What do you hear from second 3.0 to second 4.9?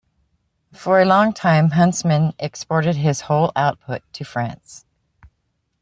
whole output to France.